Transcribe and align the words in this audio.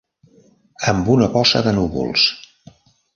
Amb 0.93 1.11
una 1.17 1.29
bossa 1.35 1.63
de 1.67 1.75
núvols. 1.81 2.25